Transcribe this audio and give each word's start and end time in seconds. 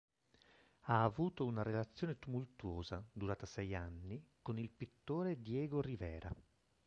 Ha 0.85 1.03
avuto 1.03 1.45
una 1.45 1.61
relazione 1.61 2.17
tumultuosa, 2.17 3.05
durata 3.13 3.45
sei 3.45 3.75
anni, 3.75 4.19
con 4.41 4.57
il 4.57 4.71
pittore 4.71 5.43
Diego 5.43 5.79
Rivera. 5.79 6.33